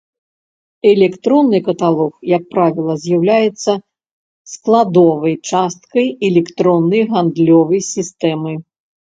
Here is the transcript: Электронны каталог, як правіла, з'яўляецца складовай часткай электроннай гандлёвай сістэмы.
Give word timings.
Электронны 0.91 1.59
каталог, 1.67 2.13
як 2.37 2.43
правіла, 2.53 2.95
з'яўляецца 3.03 3.71
складовай 4.55 5.35
часткай 5.51 6.07
электроннай 6.31 7.01
гандлёвай 7.13 7.81
сістэмы. 7.93 8.61